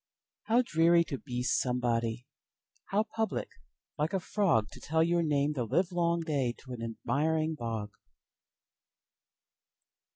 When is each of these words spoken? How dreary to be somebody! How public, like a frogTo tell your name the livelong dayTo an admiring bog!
How 0.45 0.63
dreary 0.63 1.03
to 1.03 1.19
be 1.19 1.43
somebody! 1.43 2.25
How 2.85 3.03
public, 3.03 3.49
like 3.99 4.13
a 4.13 4.19
frogTo 4.19 4.79
tell 4.81 5.03
your 5.03 5.21
name 5.21 5.53
the 5.53 5.63
livelong 5.63 6.23
dayTo 6.23 6.73
an 6.73 6.81
admiring 6.81 7.53
bog! 7.53 7.91